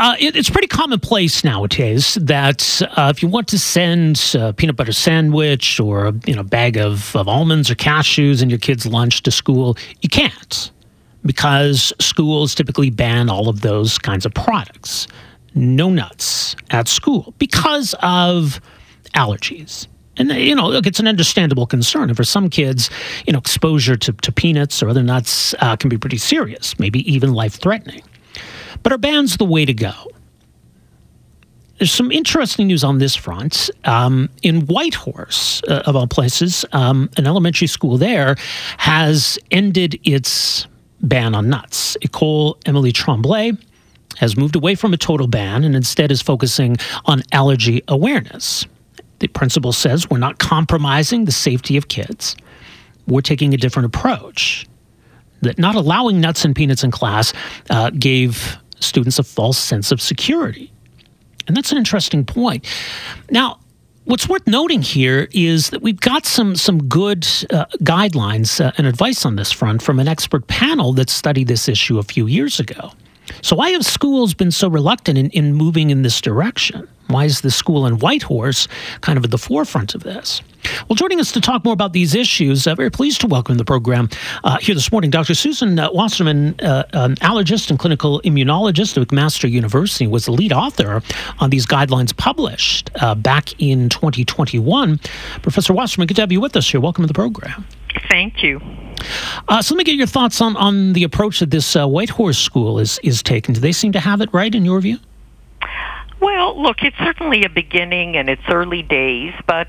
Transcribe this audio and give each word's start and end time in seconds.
uh, 0.00 0.16
it, 0.18 0.34
it's 0.34 0.48
pretty 0.48 0.66
commonplace 0.66 1.44
nowadays 1.44 2.14
that 2.14 2.80
uh, 2.96 3.12
if 3.14 3.22
you 3.22 3.28
want 3.28 3.46
to 3.48 3.58
send 3.58 4.34
a 4.34 4.50
peanut 4.54 4.74
butter 4.74 4.92
sandwich 4.92 5.78
or 5.78 6.06
a 6.06 6.14
you 6.24 6.34
know, 6.34 6.42
bag 6.42 6.78
of, 6.78 7.14
of 7.14 7.28
almonds 7.28 7.70
or 7.70 7.74
cashews 7.74 8.42
in 8.42 8.48
your 8.48 8.58
kid's 8.58 8.86
lunch 8.86 9.22
to 9.22 9.30
school, 9.30 9.76
you 10.00 10.08
can't 10.08 10.70
because 11.26 11.92
schools 12.00 12.54
typically 12.54 12.88
ban 12.88 13.28
all 13.28 13.50
of 13.50 13.60
those 13.60 13.98
kinds 13.98 14.24
of 14.24 14.32
products. 14.32 15.06
No 15.54 15.90
nuts 15.90 16.56
at 16.70 16.88
school 16.88 17.34
because 17.38 17.94
of 18.00 18.58
allergies. 19.14 19.86
And 20.16 20.30
you 20.30 20.54
know, 20.54 20.70
look, 20.70 20.86
it's 20.86 21.00
an 21.00 21.08
understandable 21.08 21.66
concern. 21.66 22.08
And 22.08 22.16
for 22.16 22.24
some 22.24 22.48
kids, 22.48 22.88
you 23.26 23.34
know, 23.34 23.38
exposure 23.38 23.96
to, 23.96 24.12
to 24.14 24.32
peanuts 24.32 24.82
or 24.82 24.88
other 24.88 25.02
nuts 25.02 25.54
uh, 25.58 25.76
can 25.76 25.90
be 25.90 25.98
pretty 25.98 26.18
serious, 26.18 26.78
maybe 26.78 27.00
even 27.12 27.34
life 27.34 27.60
threatening. 27.60 28.00
But 28.82 28.92
are 28.92 28.98
bans 28.98 29.36
the 29.36 29.44
way 29.44 29.64
to 29.64 29.74
go? 29.74 29.92
There's 31.78 31.92
some 31.92 32.12
interesting 32.12 32.66
news 32.66 32.84
on 32.84 32.98
this 32.98 33.16
front. 33.16 33.70
Um, 33.84 34.28
in 34.42 34.66
Whitehorse, 34.66 35.62
uh, 35.66 35.82
of 35.86 35.96
all 35.96 36.06
places, 36.06 36.64
um, 36.72 37.08
an 37.16 37.26
elementary 37.26 37.68
school 37.68 37.96
there 37.96 38.36
has 38.76 39.38
ended 39.50 39.98
its 40.04 40.66
ban 41.00 41.34
on 41.34 41.48
nuts. 41.48 41.96
Ecole 42.02 42.58
Emily 42.66 42.92
Tremblay 42.92 43.52
has 44.18 44.36
moved 44.36 44.56
away 44.56 44.74
from 44.74 44.92
a 44.92 44.98
total 44.98 45.26
ban 45.26 45.64
and 45.64 45.74
instead 45.74 46.12
is 46.12 46.20
focusing 46.20 46.76
on 47.06 47.22
allergy 47.32 47.82
awareness. 47.88 48.66
The 49.20 49.28
principal 49.28 49.72
says 49.72 50.10
we're 50.10 50.18
not 50.18 50.38
compromising 50.38 51.24
the 51.24 51.32
safety 51.32 51.78
of 51.78 51.88
kids. 51.88 52.36
We're 53.06 53.22
taking 53.22 53.54
a 53.54 53.56
different 53.56 53.86
approach. 53.86 54.66
That 55.40 55.58
not 55.58 55.74
allowing 55.74 56.20
nuts 56.20 56.44
and 56.44 56.54
peanuts 56.54 56.84
in 56.84 56.90
class 56.90 57.32
uh, 57.70 57.88
gave 57.90 58.58
students 58.82 59.18
a 59.18 59.22
false 59.22 59.58
sense 59.58 59.92
of 59.92 60.00
security. 60.00 60.72
And 61.46 61.56
that's 61.56 61.72
an 61.72 61.78
interesting 61.78 62.24
point. 62.24 62.66
Now, 63.30 63.58
what's 64.04 64.28
worth 64.28 64.46
noting 64.46 64.82
here 64.82 65.28
is 65.32 65.70
that 65.70 65.82
we've 65.82 66.00
got 66.00 66.26
some 66.26 66.56
some 66.56 66.84
good 66.84 67.26
uh, 67.50 67.66
guidelines 67.82 68.64
uh, 68.64 68.72
and 68.76 68.86
advice 68.86 69.24
on 69.24 69.36
this 69.36 69.52
front 69.52 69.82
from 69.82 69.98
an 69.98 70.08
expert 70.08 70.46
panel 70.46 70.92
that 70.94 71.10
studied 71.10 71.48
this 71.48 71.68
issue 71.68 71.98
a 71.98 72.02
few 72.02 72.26
years 72.26 72.60
ago. 72.60 72.92
So 73.42 73.56
why 73.56 73.70
have 73.70 73.84
schools 73.84 74.34
been 74.34 74.50
so 74.50 74.68
reluctant 74.68 75.18
in, 75.18 75.30
in 75.30 75.54
moving 75.54 75.90
in 75.90 76.02
this 76.02 76.20
direction? 76.20 76.88
Why 77.06 77.24
is 77.24 77.40
the 77.40 77.50
school 77.50 77.86
in 77.86 77.98
Whitehorse 77.98 78.68
kind 79.00 79.18
of 79.18 79.24
at 79.24 79.30
the 79.30 79.38
forefront 79.38 79.94
of 79.94 80.02
this? 80.04 80.42
Well, 80.88 80.94
joining 80.94 81.18
us 81.20 81.32
to 81.32 81.40
talk 81.40 81.64
more 81.64 81.72
about 81.72 81.92
these 81.92 82.14
issues, 82.14 82.66
uh, 82.66 82.74
very 82.74 82.90
pleased 82.90 83.20
to 83.22 83.26
welcome 83.26 83.56
the 83.56 83.64
program 83.64 84.08
uh, 84.44 84.58
here 84.58 84.74
this 84.74 84.92
morning, 84.92 85.10
Dr. 85.10 85.34
Susan 85.34 85.78
uh, 85.78 85.88
Waserman, 85.90 86.62
uh, 86.62 86.84
an 86.92 87.16
allergist 87.16 87.70
and 87.70 87.78
clinical 87.78 88.20
immunologist 88.24 89.00
at 89.00 89.08
McMaster 89.08 89.50
University, 89.50 90.06
was 90.06 90.26
the 90.26 90.32
lead 90.32 90.52
author 90.52 91.02
on 91.38 91.50
these 91.50 91.66
guidelines 91.66 92.16
published 92.16 92.90
uh, 92.96 93.14
back 93.14 93.60
in 93.60 93.88
2021. 93.88 94.98
Professor 95.42 95.72
Waserman, 95.72 96.06
good 96.06 96.14
to 96.14 96.22
have 96.22 96.32
you 96.32 96.40
with 96.40 96.56
us 96.56 96.70
here. 96.70 96.80
Welcome 96.80 97.04
to 97.04 97.08
the 97.08 97.14
program. 97.14 97.66
Thank 98.08 98.42
you. 98.42 98.60
Uh, 99.48 99.62
so 99.62 99.74
let 99.74 99.78
me 99.78 99.84
get 99.84 99.96
your 99.96 100.06
thoughts 100.06 100.40
on, 100.40 100.56
on 100.56 100.92
the 100.92 101.04
approach 101.04 101.40
that 101.40 101.50
this 101.50 101.76
uh, 101.76 101.86
Whitehorse 101.86 102.38
School 102.38 102.78
is, 102.78 102.98
is 103.02 103.22
taking. 103.22 103.54
Do 103.54 103.60
they 103.60 103.72
seem 103.72 103.92
to 103.92 104.00
have 104.00 104.20
it 104.20 104.28
right 104.32 104.54
in 104.54 104.64
your 104.64 104.80
view? 104.80 104.98
Well, 106.20 106.60
look, 106.60 106.82
it's 106.82 106.98
certainly 106.98 107.44
a 107.44 107.48
beginning 107.48 108.16
and 108.16 108.28
it's 108.28 108.42
early 108.48 108.82
days, 108.82 109.32
but 109.46 109.68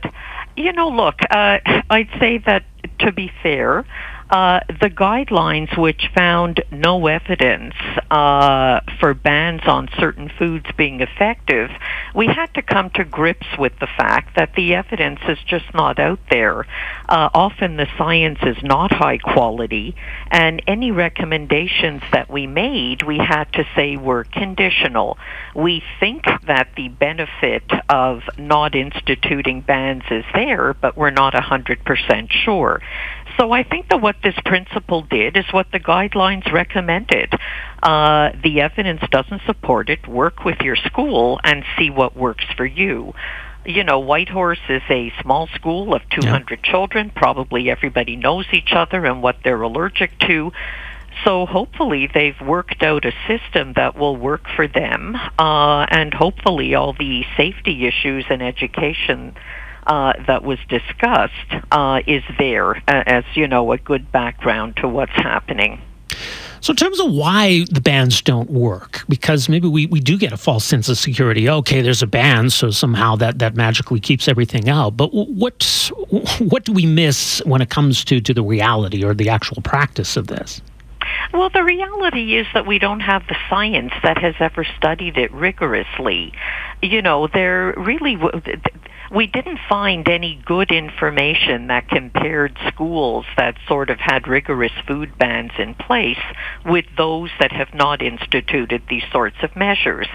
you 0.58 0.74
know, 0.74 0.90
look, 0.90 1.16
uh, 1.30 1.60
I'd 1.90 2.10
say 2.20 2.40
that 2.40 2.64
to 3.00 3.12
be 3.12 3.32
fair, 3.42 3.86
uh, 4.32 4.62
the 4.68 4.90
guidelines 4.90 5.78
which 5.78 6.10
found 6.16 6.64
no 6.72 7.08
evidence 7.08 7.74
uh, 8.10 8.80
for 9.00 9.14
bans 9.14 9.62
on 9.66 9.90
certain 10.00 10.32
foods 10.40 10.66
being 10.78 11.02
effective, 11.02 11.70
we 12.16 12.28
had 12.28 12.48
to 12.54 12.62
come 12.62 12.90
to 12.92 13.04
grips 13.04 13.48
with 13.60 13.74
the 13.80 13.88
fact 13.98 14.38
that 14.38 14.54
the 14.56 14.74
evidence 14.74 15.20
is 15.28 15.38
just 15.46 15.66
not 15.74 16.00
out 16.00 16.20
there. 16.30 16.66
Uh, 17.10 17.30
often 17.34 17.76
the 17.76 17.88
science 17.98 18.40
is 18.44 18.56
not 18.64 18.94
high 18.94 19.18
quality, 19.18 19.96
and 20.30 20.62
any 20.66 20.92
recommendations 20.92 22.02
that 22.14 22.30
we 22.30 22.48
made, 22.48 23.04
we 23.04 23.18
had 23.18 23.52
to 23.52 23.66
say 23.76 23.98
were 23.98 24.24
conditional. 24.24 25.18
We 25.54 25.84
think 26.00 26.24
that 26.48 26.70
the 26.78 26.88
benefit 26.88 27.70
of 27.90 28.22
not 28.38 28.76
instituting 28.76 29.60
bans 29.60 30.04
is 30.10 30.24
there, 30.34 30.74
but 30.74 30.96
we're 30.96 31.10
not 31.10 31.34
100% 31.34 32.32
sure. 32.32 32.82
So 33.38 33.52
I 33.52 33.64
think 33.64 33.90
that 33.90 34.02
what 34.02 34.21
this 34.24 34.36
principal 34.46 35.02
did 35.02 35.38
is 35.38 35.46
what 35.52 35.72
the 35.72 35.80
guidelines 35.80 36.52
recommended. 36.52 37.34
Uh, 37.82 38.32
the 38.44 38.62
evidence 38.62 39.02
doesn't 39.10 39.42
support 39.46 39.90
it. 39.90 40.08
Work 40.08 40.46
with 40.46 40.62
your 40.62 40.76
school 40.76 41.40
and 41.44 41.64
see 41.78 41.90
what 41.90 42.16
works 42.16 42.46
for 42.56 42.66
you. 42.66 43.14
You 43.66 43.84
know, 43.84 44.00
Whitehorse 44.00 44.62
is 44.70 44.82
a 44.90 45.14
small 45.22 45.48
school 45.48 45.94
of 45.94 46.02
200 46.10 46.60
yeah. 46.64 46.72
children. 46.72 47.12
Probably 47.16 47.70
everybody 47.70 48.16
knows 48.16 48.46
each 48.52 48.74
other 48.74 49.06
and 49.06 49.22
what 49.22 49.38
they're 49.44 49.62
allergic 49.62 50.18
to. 50.20 50.52
So 51.24 51.46
hopefully 51.46 52.10
they've 52.12 52.40
worked 52.42 52.82
out 52.82 53.06
a 53.06 53.14
system 53.28 53.74
that 53.74 53.96
will 53.96 54.16
work 54.16 54.48
for 54.56 54.68
them, 54.68 55.16
uh, 55.38 55.86
and 55.90 56.14
hopefully 56.14 56.74
all 56.74 56.94
the 56.94 57.24
safety 57.38 57.86
issues 57.86 58.26
and 58.30 58.42
education 58.42 59.36
uh, 59.88 60.14
that 60.28 60.44
was 60.44 60.60
discussed 60.70 61.34
uh, 61.72 62.02
is 62.08 62.24
there 62.38 62.82
as 62.88 63.24
you 63.34 63.48
know 63.48 63.72
a 63.72 63.78
good 63.78 64.12
background 64.12 64.78
to 64.78 64.88
what's 64.88 65.12
happening. 65.14 65.82
So, 66.62 66.72
in 66.72 66.78
terms 66.78 67.00
of 67.00 67.12
why 67.12 67.66
the 67.72 67.82
bans 67.82 68.22
don't 68.22 68.52
work, 68.52 69.04
because 69.10 69.50
maybe 69.50 69.68
we, 69.68 69.88
we 69.88 70.00
do 70.00 70.16
get 70.16 70.32
a 70.32 70.38
false 70.38 70.64
sense 70.64 70.90
of 70.90 70.98
security. 71.00 71.50
Okay, 71.50 71.82
there's 71.82 72.04
a 72.04 72.08
ban, 72.08 72.52
so 72.52 72.70
somehow 72.70 73.16
that, 73.16 73.40
that 73.40 73.56
magically 73.56 74.00
keeps 74.00 74.28
everything 74.28 74.70
out. 74.70 74.96
But 74.96 75.08
what 75.12 75.92
what 76.40 76.64
do 76.64 76.72
we 76.72 76.86
miss 76.86 77.42
when 77.46 77.62
it 77.62 77.72
comes 77.72 78.06
to, 78.06 78.22
to 78.22 78.34
the 78.34 78.44
reality 78.44 79.04
or 79.04 79.16
the 79.16 79.30
actual 79.30 79.62
practice 79.64 80.16
of 80.16 80.28
this? 80.28 80.62
Well, 81.34 81.50
the 81.50 81.64
reality 81.64 82.36
is 82.36 82.46
that 82.54 82.68
we 82.68 82.78
don't 82.78 83.00
have 83.00 83.26
the 83.28 83.36
science 83.50 83.94
that 84.04 84.20
has 84.20 84.36
ever 84.40 84.64
studied 84.78 85.18
it 85.18 85.32
rigorously. 85.34 86.34
You 86.84 87.02
know, 87.02 87.28
there 87.28 87.74
really 87.76 88.18
we 89.14 89.28
didn't 89.28 89.60
find 89.68 90.08
any 90.08 90.42
good 90.46 90.72
information 90.72 91.68
that 91.68 91.90
compared 91.90 92.58
schools 92.68 93.26
that 93.36 93.56
sort 93.68 93.90
of 93.90 94.00
had 94.00 94.26
rigorous 94.28 94.72
food 94.88 95.18
bans 95.18 95.52
in 95.60 95.76
place 95.76 96.22
with 96.66 96.86
those 96.98 97.30
that 97.40 97.52
have 97.52 97.74
not 97.74 98.02
instituted 98.02 98.82
these 98.90 99.04
sorts 99.12 99.36
of 99.44 99.54
measures. 99.56 100.08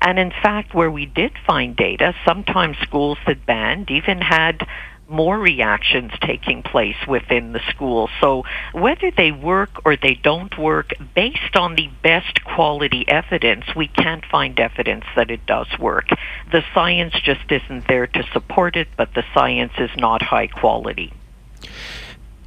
And 0.00 0.20
in 0.20 0.30
fact, 0.30 0.72
where 0.72 0.90
we 0.90 1.04
did 1.04 1.32
find 1.44 1.74
data, 1.74 2.14
sometimes 2.24 2.76
schools 2.78 3.18
that 3.26 3.44
banned 3.44 3.90
even 3.90 4.20
had 4.20 4.64
more 5.08 5.38
reactions 5.38 6.12
taking 6.20 6.62
place 6.62 6.96
within 7.06 7.52
the 7.52 7.60
school. 7.70 8.08
So 8.20 8.44
whether 8.72 9.10
they 9.10 9.32
work 9.32 9.70
or 9.84 9.96
they 9.96 10.14
don't 10.14 10.56
work, 10.58 10.92
based 11.14 11.56
on 11.56 11.74
the 11.74 11.88
best 12.02 12.44
quality 12.44 13.06
evidence, 13.08 13.64
we 13.76 13.88
can't 13.88 14.24
find 14.26 14.58
evidence 14.58 15.04
that 15.16 15.30
it 15.30 15.44
does 15.46 15.68
work. 15.78 16.08
The 16.52 16.62
science 16.72 17.14
just 17.22 17.50
isn't 17.50 17.86
there 17.88 18.06
to 18.06 18.22
support 18.32 18.76
it, 18.76 18.88
but 18.96 19.14
the 19.14 19.24
science 19.34 19.72
is 19.78 19.90
not 19.96 20.22
high 20.22 20.46
quality. 20.46 21.12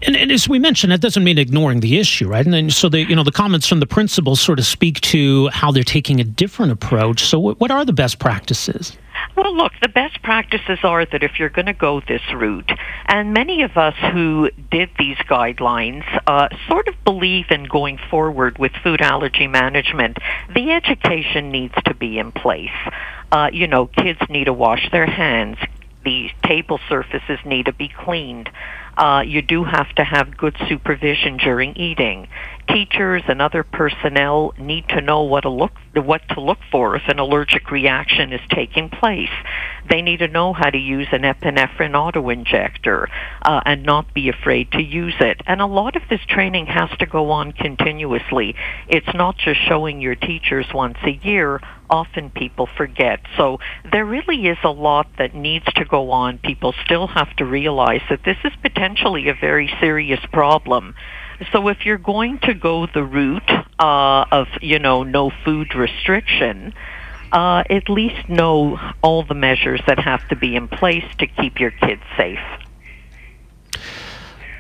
And, 0.03 0.15
and, 0.15 0.31
as 0.31 0.47
we 0.47 0.59
mentioned, 0.59 0.91
that 0.91 1.01
doesn't 1.01 1.23
mean 1.23 1.39
ignoring 1.39 1.79
the 1.79 1.97
issue, 1.97 2.27
right? 2.27 2.45
And 2.45 2.53
then, 2.53 2.69
so 2.69 2.87
the 2.87 2.99
you 2.99 3.15
know 3.15 3.23
the 3.23 3.31
comments 3.31 3.67
from 3.67 3.79
the 3.79 3.87
principals 3.87 4.39
sort 4.39 4.59
of 4.59 4.65
speak 4.65 5.01
to 5.01 5.47
how 5.47 5.71
they're 5.71 5.83
taking 5.83 6.19
a 6.19 6.23
different 6.23 6.71
approach. 6.71 7.25
So, 7.25 7.39
what, 7.39 7.59
what 7.59 7.71
are 7.71 7.83
the 7.83 7.93
best 7.93 8.19
practices? 8.19 8.95
Well, 9.35 9.55
look, 9.55 9.73
the 9.81 9.87
best 9.87 10.21
practices 10.23 10.79
are 10.83 11.05
that 11.05 11.23
if 11.23 11.39
you're 11.39 11.49
going 11.49 11.67
to 11.67 11.73
go 11.73 12.01
this 12.01 12.21
route, 12.33 12.71
and 13.05 13.33
many 13.33 13.61
of 13.61 13.77
us 13.77 13.95
who 14.11 14.49
did 14.71 14.89
these 14.97 15.17
guidelines 15.17 16.03
uh, 16.25 16.49
sort 16.67 16.87
of 16.87 16.95
believe 17.03 17.45
in 17.51 17.65
going 17.65 17.99
forward 18.09 18.57
with 18.57 18.71
food 18.83 19.01
allergy 19.01 19.47
management, 19.47 20.17
the 20.53 20.71
education 20.71 21.51
needs 21.51 21.75
to 21.85 21.93
be 21.93 22.17
in 22.17 22.31
place. 22.31 22.69
Uh, 23.31 23.49
you 23.53 23.67
know, 23.67 23.85
kids 23.87 24.19
need 24.29 24.45
to 24.45 24.53
wash 24.53 24.89
their 24.91 25.05
hands. 25.05 25.57
The 26.03 26.29
table 26.43 26.79
surfaces 26.89 27.39
need 27.45 27.65
to 27.65 27.73
be 27.73 27.89
cleaned. 27.89 28.49
Uh, 28.97 29.23
you 29.25 29.41
do 29.41 29.63
have 29.63 29.93
to 29.95 30.03
have 30.03 30.35
good 30.35 30.55
supervision 30.67 31.37
during 31.37 31.75
eating 31.75 32.27
teachers 32.67 33.23
and 33.27 33.41
other 33.41 33.63
personnel 33.63 34.53
need 34.57 34.87
to 34.89 35.01
know 35.01 35.23
what 35.23 35.41
to 35.41 35.49
look 35.49 35.71
what 35.95 36.21
to 36.29 36.41
look 36.41 36.59
for 36.71 36.95
if 36.95 37.07
an 37.07 37.19
allergic 37.19 37.71
reaction 37.71 38.31
is 38.31 38.41
taking 38.49 38.89
place. 38.89 39.31
They 39.89 40.01
need 40.01 40.17
to 40.17 40.27
know 40.27 40.53
how 40.53 40.69
to 40.69 40.77
use 40.77 41.07
an 41.11 41.21
epinephrine 41.21 41.93
autoinjector 41.93 43.07
uh, 43.41 43.61
and 43.65 43.83
not 43.83 44.13
be 44.13 44.29
afraid 44.29 44.71
to 44.73 44.81
use 44.81 45.15
it. 45.19 45.41
And 45.47 45.61
a 45.61 45.65
lot 45.65 45.95
of 45.95 46.03
this 46.09 46.21
training 46.27 46.67
has 46.67 46.89
to 46.99 47.05
go 47.05 47.31
on 47.31 47.53
continuously. 47.53 48.55
It's 48.87 49.13
not 49.13 49.37
just 49.37 49.59
showing 49.61 50.01
your 50.01 50.15
teachers 50.15 50.67
once 50.73 50.97
a 51.03 51.11
year. 51.11 51.61
Often 51.89 52.31
people 52.31 52.67
forget. 52.77 53.21
So 53.37 53.59
there 53.91 54.05
really 54.05 54.47
is 54.47 54.57
a 54.63 54.69
lot 54.69 55.07
that 55.17 55.33
needs 55.33 55.65
to 55.75 55.85
go 55.85 56.11
on. 56.11 56.37
People 56.37 56.73
still 56.83 57.07
have 57.07 57.33
to 57.37 57.45
realize 57.45 58.01
that 58.09 58.23
this 58.25 58.37
is 58.43 58.51
potentially 58.61 59.29
a 59.29 59.33
very 59.33 59.73
serious 59.79 60.19
problem. 60.31 60.95
So 61.51 61.67
if 61.67 61.85
you're 61.85 61.97
going 61.97 62.39
to 62.39 62.53
go 62.53 62.87
the 62.87 63.03
route 63.03 63.49
uh, 63.79 64.25
of, 64.31 64.47
you 64.61 64.79
know, 64.79 65.03
no 65.03 65.31
food 65.45 65.75
restriction, 65.75 66.73
uh, 67.31 67.63
at 67.69 67.89
least 67.89 68.27
know 68.29 68.79
all 69.01 69.23
the 69.23 69.35
measures 69.35 69.81
that 69.87 69.99
have 69.99 70.27
to 70.29 70.35
be 70.35 70.55
in 70.55 70.67
place 70.67 71.05
to 71.19 71.27
keep 71.27 71.59
your 71.59 71.71
kids 71.71 72.01
safe. 72.15 72.39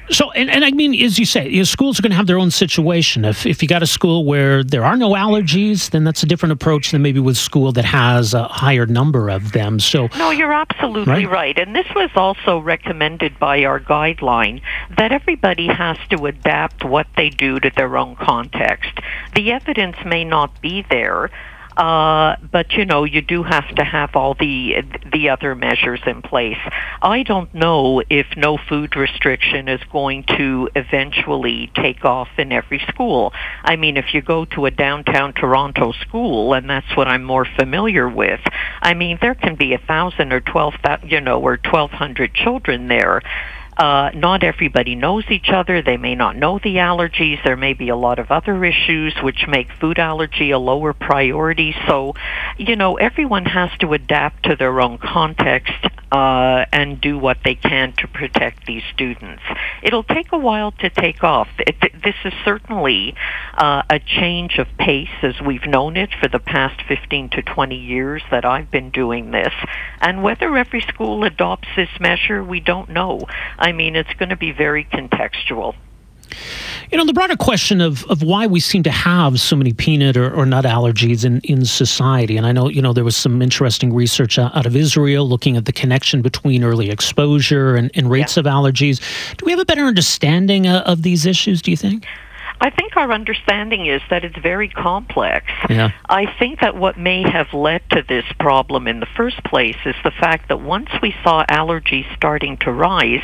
So, 0.09 0.31
and, 0.31 0.49
and 0.49 0.63
I 0.63 0.71
mean, 0.71 0.93
as 1.03 1.19
you 1.19 1.25
say, 1.25 1.49
you 1.49 1.57
know, 1.57 1.63
schools 1.63 1.99
are 1.99 2.01
going 2.01 2.11
to 2.11 2.15
have 2.15 2.27
their 2.27 2.39
own 2.39 2.51
situation. 2.51 3.25
If, 3.25 3.45
if 3.45 3.61
you 3.61 3.67
got 3.67 3.83
a 3.83 3.87
school 3.87 4.23
where 4.23 4.63
there 4.63 4.85
are 4.85 4.95
no 4.95 5.11
allergies, 5.11 5.89
then 5.89 6.03
that's 6.03 6.23
a 6.23 6.25
different 6.25 6.53
approach 6.53 6.91
than 6.91 7.01
maybe 7.01 7.19
with 7.19 7.37
school 7.37 7.71
that 7.73 7.85
has 7.85 8.33
a 8.33 8.43
higher 8.47 8.85
number 8.85 9.29
of 9.29 9.51
them. 9.51 9.79
So, 9.79 10.07
no, 10.17 10.31
you're 10.31 10.53
absolutely 10.53 11.25
right. 11.25 11.29
right. 11.29 11.59
And 11.59 11.75
this 11.75 11.87
was 11.93 12.09
also 12.15 12.59
recommended 12.59 13.37
by 13.37 13.65
our 13.65 13.79
guideline 13.79 14.61
that 14.97 15.11
everybody 15.11 15.67
has 15.67 15.97
to 16.09 16.25
adapt 16.25 16.85
what 16.85 17.07
they 17.17 17.29
do 17.29 17.59
to 17.59 17.69
their 17.75 17.97
own 17.97 18.15
context. 18.15 18.99
The 19.35 19.51
evidence 19.51 19.97
may 20.05 20.23
not 20.23 20.61
be 20.61 20.85
there. 20.89 21.29
Uh, 21.77 22.35
but 22.51 22.71
you 22.73 22.85
know, 22.85 23.03
you 23.03 23.21
do 23.21 23.43
have 23.43 23.67
to 23.75 23.83
have 23.83 24.15
all 24.15 24.33
the 24.33 24.83
the 25.13 25.29
other 25.29 25.53
measures 25.53 25.99
in 26.07 26.23
place. 26.23 26.57
I 27.03 27.21
don't 27.21 27.53
know 27.53 28.01
if 28.09 28.25
no 28.35 28.57
food 28.57 28.95
restriction 28.95 29.69
is 29.69 29.79
going 29.91 30.23
to 30.37 30.69
eventually 30.75 31.71
take 31.75 32.03
off 32.03 32.29
in 32.39 32.51
every 32.51 32.79
school. 32.87 33.31
I 33.63 33.75
mean, 33.75 33.95
if 33.95 34.15
you 34.15 34.23
go 34.23 34.45
to 34.45 34.65
a 34.65 34.71
downtown 34.71 35.33
Toronto 35.33 35.91
school, 35.91 36.53
and 36.53 36.67
that's 36.67 36.97
what 36.97 37.07
I'm 37.07 37.23
more 37.23 37.45
familiar 37.45 38.09
with, 38.09 38.41
I 38.81 38.95
mean, 38.95 39.19
there 39.21 39.35
can 39.35 39.55
be 39.55 39.73
a 39.73 39.77
thousand 39.77 40.33
or 40.33 40.39
twelve, 40.41 40.73
you 41.03 41.21
know, 41.21 41.39
or 41.39 41.57
twelve 41.57 41.91
hundred 41.91 42.33
children 42.33 42.87
there 42.87 43.21
uh, 43.77 44.09
not 44.15 44.43
everybody 44.43 44.95
knows 44.95 45.25
each 45.29 45.49
other. 45.49 45.81
They 45.81 45.97
may 45.97 46.15
not 46.15 46.35
know 46.35 46.59
the 46.59 46.75
allergies. 46.77 47.43
There 47.43 47.57
may 47.57 47.73
be 47.73 47.89
a 47.89 47.95
lot 47.95 48.19
of 48.19 48.31
other 48.31 48.65
issues 48.65 49.13
which 49.21 49.45
make 49.47 49.71
food 49.79 49.99
allergy 49.99 50.51
a 50.51 50.59
lower 50.59 50.93
priority. 50.93 51.75
So, 51.87 52.15
you 52.57 52.75
know, 52.75 52.97
everyone 52.97 53.45
has 53.45 53.69
to 53.79 53.93
adapt 53.93 54.43
to 54.45 54.55
their 54.55 54.81
own 54.81 54.97
context 54.97 55.73
uh, 56.11 56.65
and 56.71 56.99
do 57.01 57.17
what 57.17 57.37
they 57.43 57.55
can 57.55 57.93
to 57.97 58.07
protect 58.07 58.65
these 58.65 58.83
students. 58.93 59.43
It'll 59.83 60.03
take 60.03 60.31
a 60.31 60.37
while 60.37 60.71
to 60.71 60.89
take 60.89 61.23
off. 61.23 61.49
It, 61.59 61.75
this 62.03 62.15
is 62.23 62.33
certainly 62.45 63.13
uh, 63.57 63.83
a 63.89 63.99
change 63.99 64.57
of 64.57 64.67
pace 64.79 65.09
as 65.21 65.35
we've 65.45 65.65
known 65.65 65.97
it 65.97 66.09
for 66.19 66.27
the 66.27 66.39
past 66.39 66.81
15 66.87 67.29
to 67.31 67.41
20 67.41 67.75
years 67.75 68.23
that 68.31 68.45
I've 68.45 68.71
been 68.71 68.89
doing 68.89 69.31
this. 69.31 69.53
And 69.99 70.23
whether 70.23 70.55
every 70.55 70.81
school 70.81 71.23
adopts 71.23 71.67
this 71.75 71.89
measure, 71.99 72.43
we 72.43 72.59
don't 72.59 72.89
know. 72.89 73.27
I 73.67 73.73
mean, 73.73 73.97
it's 73.97 74.13
going 74.13 74.29
to 74.29 74.37
be 74.37 74.53
very 74.53 74.85
contextual. 74.85 75.75
You 76.89 76.97
know, 76.97 77.03
the 77.03 77.11
broader 77.11 77.35
question 77.35 77.81
of, 77.81 78.05
of 78.05 78.23
why 78.23 78.47
we 78.47 78.61
seem 78.61 78.81
to 78.83 78.89
have 78.89 79.41
so 79.41 79.57
many 79.57 79.73
peanut 79.73 80.15
or, 80.15 80.33
or 80.33 80.45
nut 80.45 80.63
allergies 80.63 81.25
in, 81.25 81.41
in 81.41 81.65
society. 81.65 82.37
And 82.37 82.47
I 82.47 82.53
know, 82.53 82.69
you 82.69 82.81
know, 82.81 82.93
there 82.93 83.03
was 83.03 83.17
some 83.17 83.41
interesting 83.41 83.93
research 83.93 84.39
out 84.39 84.65
of 84.65 84.73
Israel 84.73 85.27
looking 85.27 85.57
at 85.57 85.65
the 85.65 85.73
connection 85.73 86.21
between 86.21 86.63
early 86.63 86.89
exposure 86.89 87.75
and, 87.75 87.91
and 87.93 88.09
rates 88.09 88.37
yeah. 88.37 88.41
of 88.41 88.45
allergies. 88.45 89.01
Do 89.35 89.45
we 89.45 89.51
have 89.51 89.59
a 89.59 89.65
better 89.65 89.83
understanding 89.83 90.65
uh, 90.65 90.83
of 90.85 91.01
these 91.01 91.25
issues, 91.25 91.61
do 91.61 91.71
you 91.71 91.77
think? 91.77 92.05
I 92.59 92.69
think 92.69 92.97
our 92.97 93.11
understanding 93.11 93.85
is 93.85 94.01
that 94.09 94.23
it's 94.23 94.37
very 94.37 94.67
complex. 94.67 95.45
Yeah. 95.69 95.91
I 96.09 96.25
think 96.39 96.61
that 96.61 96.75
what 96.75 96.97
may 96.97 97.21
have 97.21 97.53
led 97.53 97.81
to 97.91 98.03
this 98.07 98.25
problem 98.39 98.87
in 98.87 98.99
the 98.99 99.07
first 99.15 99.43
place 99.43 99.77
is 99.85 99.95
the 100.03 100.11
fact 100.11 100.49
that 100.49 100.61
once 100.61 100.89
we 101.01 101.13
saw 101.23 101.45
allergies 101.45 102.05
starting 102.15 102.57
to 102.57 102.71
rise, 102.71 103.21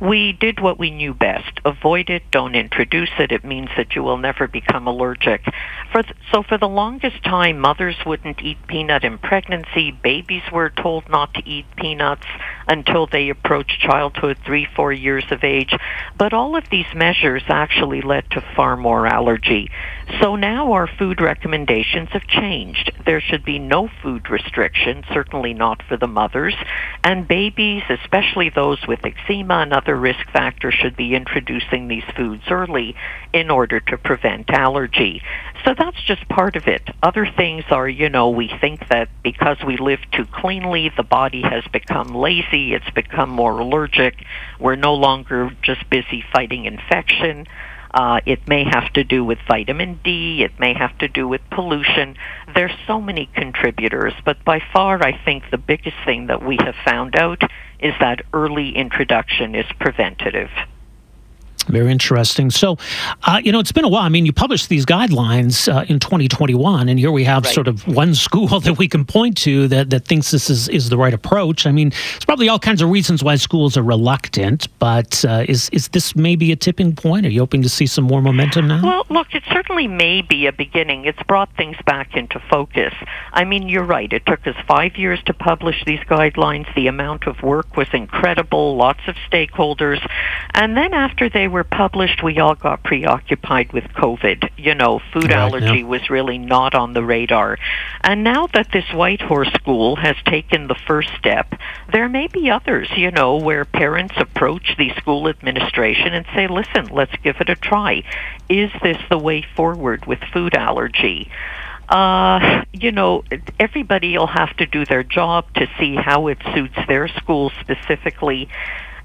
we 0.00 0.32
did 0.32 0.60
what 0.60 0.78
we 0.78 0.90
knew 0.90 1.14
best. 1.14 1.60
Avoid 1.64 2.10
it, 2.10 2.24
don't 2.30 2.54
introduce 2.54 3.10
it. 3.18 3.30
It 3.30 3.44
means 3.44 3.68
that 3.76 3.94
you 3.94 4.02
will 4.02 4.18
never 4.18 4.48
become 4.48 4.86
allergic. 4.86 5.44
For 5.92 6.02
th- 6.02 6.16
so 6.32 6.42
for 6.42 6.58
the 6.58 6.68
longest 6.68 7.22
time, 7.22 7.58
mothers 7.60 7.96
wouldn't 8.04 8.42
eat 8.42 8.58
peanut 8.66 9.04
in 9.04 9.18
pregnancy. 9.18 9.92
Babies 9.92 10.42
were 10.52 10.70
told 10.70 11.08
not 11.08 11.34
to 11.34 11.48
eat 11.48 11.66
peanuts 11.76 12.26
until 12.68 13.06
they 13.06 13.28
approach 13.28 13.78
childhood, 13.80 14.38
three, 14.44 14.66
four 14.76 14.92
years 14.92 15.24
of 15.30 15.44
age. 15.44 15.74
But 16.16 16.32
all 16.32 16.56
of 16.56 16.64
these 16.70 16.86
measures 16.94 17.42
actually 17.48 18.02
led 18.02 18.30
to 18.30 18.44
far 18.54 18.76
more 18.76 19.06
allergy. 19.06 19.70
So 20.20 20.36
now 20.36 20.72
our 20.72 20.86
food 20.86 21.20
recommendations 21.20 22.10
have 22.10 22.26
changed. 22.26 22.92
There 23.04 23.20
should 23.20 23.44
be 23.44 23.58
no 23.58 23.88
food 24.02 24.30
restriction, 24.30 25.04
certainly 25.12 25.54
not 25.54 25.82
for 25.82 25.96
the 25.96 26.06
mothers, 26.06 26.54
and 27.02 27.26
babies, 27.26 27.82
especially 27.88 28.50
those 28.50 28.78
with 28.86 29.04
eczema 29.04 29.58
and 29.58 29.72
other 29.72 29.96
risk 29.96 30.30
factors, 30.32 30.74
should 30.74 30.96
be 30.96 31.14
introducing 31.14 31.88
these 31.88 32.04
foods 32.16 32.42
early 32.50 32.94
in 33.32 33.50
order 33.50 33.80
to 33.80 33.96
prevent 33.98 34.50
allergy. 34.50 35.22
So 35.64 35.74
that's 35.78 36.02
just 36.02 36.28
part 36.28 36.56
of 36.56 36.66
it. 36.66 36.82
Other 37.02 37.24
things 37.24 37.64
are, 37.70 37.88
you 37.88 38.08
know, 38.08 38.30
we 38.30 38.50
think 38.60 38.88
that 38.88 39.08
because 39.22 39.58
we 39.64 39.76
live 39.76 40.00
too 40.10 40.26
cleanly, 40.26 40.90
the 40.96 41.04
body 41.04 41.42
has 41.42 41.62
become 41.72 42.08
lazy, 42.08 42.74
it's 42.74 42.90
become 42.90 43.30
more 43.30 43.60
allergic, 43.60 44.24
we're 44.58 44.74
no 44.74 44.94
longer 44.94 45.50
just 45.62 45.88
busy 45.88 46.24
fighting 46.32 46.64
infection. 46.64 47.46
Uh, 47.94 48.20
it 48.24 48.48
may 48.48 48.64
have 48.64 48.90
to 48.94 49.04
do 49.04 49.22
with 49.22 49.38
vitamin 49.46 50.00
D. 50.02 50.42
It 50.42 50.58
may 50.58 50.72
have 50.72 50.96
to 50.98 51.08
do 51.08 51.28
with 51.28 51.42
pollution. 51.50 52.16
There's 52.54 52.72
so 52.86 53.00
many 53.00 53.26
contributors, 53.34 54.14
but 54.24 54.42
by 54.44 54.62
far, 54.72 55.02
I 55.02 55.20
think 55.24 55.44
the 55.50 55.58
biggest 55.58 55.96
thing 56.06 56.28
that 56.28 56.42
we 56.42 56.56
have 56.56 56.74
found 56.86 57.14
out 57.16 57.42
is 57.78 57.92
that 58.00 58.22
early 58.32 58.74
introduction 58.74 59.54
is 59.54 59.66
preventative. 59.78 60.48
Very 61.64 61.90
interesting. 61.90 62.50
So, 62.50 62.78
uh, 63.24 63.40
you 63.42 63.52
know, 63.52 63.60
it's 63.60 63.72
been 63.72 63.84
a 63.84 63.88
while. 63.88 64.02
I 64.02 64.08
mean, 64.08 64.26
you 64.26 64.32
published 64.32 64.68
these 64.68 64.84
guidelines 64.84 65.72
uh, 65.72 65.84
in 65.88 65.98
2021, 65.98 66.88
and 66.88 66.98
here 66.98 67.10
we 67.10 67.24
have 67.24 67.44
right. 67.44 67.54
sort 67.54 67.68
of 67.68 67.86
one 67.86 68.14
school 68.14 68.60
that 68.60 68.78
we 68.78 68.88
can 68.88 69.04
point 69.04 69.36
to 69.38 69.68
that, 69.68 69.90
that 69.90 70.06
thinks 70.06 70.30
this 70.30 70.50
is, 70.50 70.68
is 70.68 70.88
the 70.88 70.96
right 70.96 71.14
approach. 71.14 71.66
I 71.66 71.72
mean, 71.72 71.90
there's 71.90 72.24
probably 72.24 72.48
all 72.48 72.58
kinds 72.58 72.82
of 72.82 72.90
reasons 72.90 73.22
why 73.22 73.36
schools 73.36 73.76
are 73.76 73.82
reluctant, 73.82 74.68
but 74.78 75.24
uh, 75.24 75.44
is, 75.48 75.68
is 75.70 75.88
this 75.88 76.16
maybe 76.16 76.52
a 76.52 76.56
tipping 76.56 76.94
point? 76.94 77.26
Are 77.26 77.30
you 77.30 77.40
hoping 77.40 77.62
to 77.62 77.68
see 77.68 77.86
some 77.86 78.04
more 78.04 78.22
momentum 78.22 78.68
now? 78.68 78.82
Well, 78.82 79.06
look, 79.10 79.34
it 79.34 79.42
certainly 79.52 79.88
may 79.88 80.22
be 80.22 80.46
a 80.46 80.52
beginning. 80.52 81.04
It's 81.04 81.22
brought 81.24 81.54
things 81.56 81.76
back 81.86 82.16
into 82.16 82.40
focus. 82.50 82.94
I 83.32 83.44
mean, 83.44 83.68
you're 83.68 83.84
right. 83.84 84.12
It 84.12 84.26
took 84.26 84.46
us 84.46 84.56
five 84.66 84.96
years 84.96 85.22
to 85.24 85.34
publish 85.34 85.84
these 85.84 86.00
guidelines. 86.00 86.72
The 86.74 86.86
amount 86.86 87.26
of 87.26 87.42
work 87.42 87.76
was 87.76 87.88
incredible, 87.92 88.76
lots 88.76 89.00
of 89.06 89.16
stakeholders. 89.30 90.06
And 90.54 90.76
then 90.76 90.92
after 90.92 91.28
they 91.28 91.48
were 91.52 91.64
published, 91.64 92.22
we 92.22 92.38
all 92.38 92.56
got 92.56 92.82
preoccupied 92.82 93.72
with 93.72 93.84
COVID. 93.84 94.50
You 94.56 94.74
know, 94.74 95.00
food 95.12 95.24
right, 95.24 95.32
allergy 95.32 95.78
yeah. 95.78 95.84
was 95.84 96.10
really 96.10 96.38
not 96.38 96.74
on 96.74 96.92
the 96.92 97.04
radar. 97.04 97.58
And 98.02 98.24
now 98.24 98.48
that 98.48 98.72
this 98.72 98.90
Whitehorse 98.92 99.52
School 99.52 99.96
has 99.96 100.16
taken 100.26 100.66
the 100.66 100.74
first 100.74 101.10
step, 101.18 101.54
there 101.92 102.08
may 102.08 102.26
be 102.26 102.50
others, 102.50 102.88
you 102.96 103.10
know, 103.10 103.36
where 103.36 103.64
parents 103.64 104.14
approach 104.16 104.74
the 104.76 104.90
school 104.96 105.28
administration 105.28 106.12
and 106.14 106.26
say, 106.34 106.48
listen, 106.48 106.86
let's 106.86 107.14
give 107.22 107.36
it 107.40 107.48
a 107.48 107.54
try. 107.54 108.02
Is 108.48 108.70
this 108.82 108.98
the 109.08 109.18
way 109.18 109.46
forward 109.54 110.06
with 110.06 110.18
food 110.32 110.54
allergy? 110.54 111.30
uh, 111.92 112.64
you 112.72 112.90
know, 112.90 113.22
everybody 113.60 114.16
will 114.16 114.26
have 114.26 114.56
to 114.56 114.66
do 114.66 114.84
their 114.86 115.02
job 115.02 115.44
to 115.54 115.68
see 115.78 115.94
how 115.94 116.28
it 116.28 116.38
suits 116.54 116.76
their 116.88 117.06
school 117.06 117.52
specifically. 117.60 118.48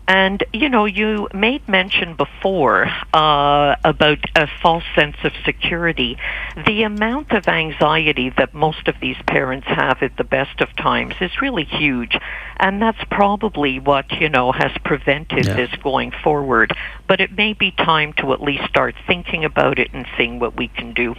And, 0.08 0.44
you 0.54 0.70
know, 0.70 0.86
you 0.86 1.28
made 1.34 1.68
mention 1.68 2.16
before 2.16 2.88
uh, 3.14 3.76
about 3.84 4.20
a 4.36 4.48
false 4.62 4.86
sense 4.96 5.18
of 5.24 5.34
security. 5.44 6.18
The 6.66 6.84
amount 6.84 7.34
of 7.34 7.48
anxiety 7.48 8.32
that 8.38 8.54
most 8.54 8.88
of 8.88 8.96
these 9.02 9.18
parents 9.28 9.68
have 9.68 10.02
at 10.02 10.16
the 10.16 10.24
best 10.24 10.62
of 10.62 10.74
times 10.78 11.16
is 11.20 11.42
really 11.42 11.66
huge. 11.66 12.18
And 12.58 12.82
that's 12.82 13.04
probably 13.12 13.80
what, 13.80 14.10
you 14.14 14.30
know, 14.30 14.54
has 14.54 14.72
prevented 14.86 15.46
yeah. 15.46 15.56
this 15.56 15.72
going 15.84 16.12
forward. 16.24 16.74
But 17.08 17.20
it 17.20 17.34
may 17.36 17.52
be 17.52 17.72
time 17.72 18.14
to 18.14 18.32
at 18.32 18.42
least 18.42 18.64
start 18.70 18.96
thinking 19.06 19.44
about 19.44 19.78
it 19.78 19.90
and 19.94 20.08
seeing 20.18 20.40
what 20.40 20.56
we 20.56 20.70
can 20.70 20.94
do. 20.94 21.16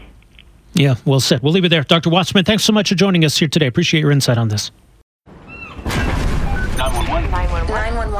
Yeah, 0.72 0.94
well 1.04 1.20
said. 1.20 1.42
We'll 1.42 1.52
leave 1.52 1.64
it 1.64 1.70
there. 1.70 1.82
Dr. 1.82 2.08
Waserman, 2.08 2.46
thanks 2.46 2.64
so 2.64 2.72
much 2.72 2.88
for 2.88 2.94
joining 2.94 3.24
us 3.24 3.36
here 3.36 3.48
today. 3.48 3.66
Appreciate 3.66 4.00
your 4.00 4.12
insight 4.12 4.38
on 4.38 4.48
this. 4.48 4.70